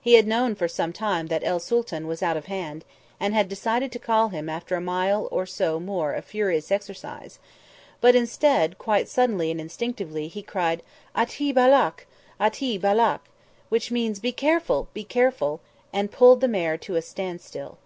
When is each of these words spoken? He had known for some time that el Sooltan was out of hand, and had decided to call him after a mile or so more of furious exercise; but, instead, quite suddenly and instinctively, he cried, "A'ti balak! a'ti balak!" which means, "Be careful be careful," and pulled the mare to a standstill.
He 0.00 0.14
had 0.14 0.26
known 0.26 0.56
for 0.56 0.66
some 0.66 0.92
time 0.92 1.28
that 1.28 1.44
el 1.44 1.60
Sooltan 1.60 2.08
was 2.08 2.24
out 2.24 2.36
of 2.36 2.46
hand, 2.46 2.84
and 3.20 3.32
had 3.32 3.48
decided 3.48 3.92
to 3.92 4.00
call 4.00 4.30
him 4.30 4.48
after 4.48 4.74
a 4.74 4.80
mile 4.80 5.28
or 5.30 5.46
so 5.46 5.78
more 5.78 6.12
of 6.12 6.24
furious 6.24 6.72
exercise; 6.72 7.38
but, 8.00 8.16
instead, 8.16 8.78
quite 8.78 9.08
suddenly 9.08 9.48
and 9.48 9.60
instinctively, 9.60 10.26
he 10.26 10.42
cried, 10.42 10.82
"A'ti 11.14 11.54
balak! 11.54 12.08
a'ti 12.40 12.78
balak!" 12.78 13.20
which 13.68 13.92
means, 13.92 14.18
"Be 14.18 14.32
careful 14.32 14.88
be 14.92 15.04
careful," 15.04 15.60
and 15.92 16.10
pulled 16.10 16.40
the 16.40 16.48
mare 16.48 16.76
to 16.78 16.96
a 16.96 17.00
standstill. 17.02 17.78